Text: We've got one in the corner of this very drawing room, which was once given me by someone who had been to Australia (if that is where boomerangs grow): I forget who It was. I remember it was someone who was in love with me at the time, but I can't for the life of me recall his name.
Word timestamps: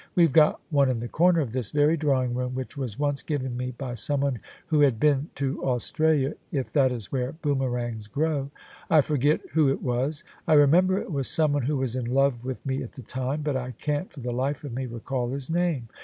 We've 0.15 0.33
got 0.33 0.59
one 0.71 0.89
in 0.89 0.99
the 0.99 1.07
corner 1.07 1.41
of 1.41 1.51
this 1.51 1.69
very 1.69 1.95
drawing 1.95 2.33
room, 2.33 2.55
which 2.55 2.75
was 2.75 2.97
once 2.97 3.21
given 3.21 3.55
me 3.55 3.69
by 3.69 3.93
someone 3.93 4.39
who 4.65 4.79
had 4.79 4.99
been 4.99 5.29
to 5.35 5.63
Australia 5.63 6.33
(if 6.51 6.73
that 6.73 6.91
is 6.91 7.11
where 7.11 7.33
boomerangs 7.33 8.07
grow): 8.07 8.49
I 8.89 9.01
forget 9.01 9.41
who 9.51 9.69
It 9.69 9.83
was. 9.83 10.23
I 10.47 10.53
remember 10.53 10.97
it 10.97 11.11
was 11.11 11.27
someone 11.27 11.61
who 11.61 11.77
was 11.77 11.95
in 11.95 12.05
love 12.05 12.43
with 12.43 12.65
me 12.65 12.81
at 12.81 12.93
the 12.93 13.03
time, 13.03 13.43
but 13.43 13.55
I 13.55 13.73
can't 13.77 14.11
for 14.11 14.21
the 14.21 14.33
life 14.33 14.63
of 14.63 14.73
me 14.73 14.87
recall 14.87 15.29
his 15.29 15.51
name. 15.51 15.87